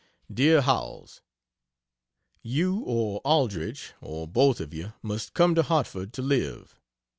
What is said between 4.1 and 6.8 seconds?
both of you must come to Hartford to live.